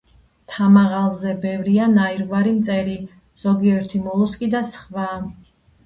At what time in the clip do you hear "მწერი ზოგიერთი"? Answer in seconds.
2.57-4.05